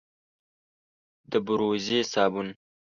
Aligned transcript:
د 1.31 1.33
بوروزې 1.45 1.99
صابون، 2.11 2.47